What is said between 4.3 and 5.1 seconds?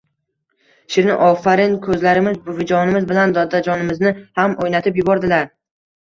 ham o’ynatib